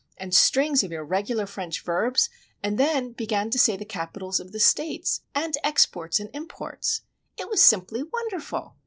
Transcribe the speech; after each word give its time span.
—and 0.17 0.33
strings 0.33 0.83
of 0.83 0.91
irregular 0.91 1.45
French 1.45 1.83
verbs, 1.83 2.27
and 2.63 2.79
then 2.79 3.11
began 3.11 3.51
to 3.51 3.59
say 3.59 3.77
the 3.77 3.85
Capitals 3.85 4.39
of 4.39 4.51
the 4.51 4.59
States, 4.59 5.21
and 5.35 5.53
exports 5.63 6.19
and 6.19 6.31
imports! 6.33 7.01
It 7.37 7.49
was 7.49 7.63
simply 7.63 8.01
wonderful! 8.01 8.75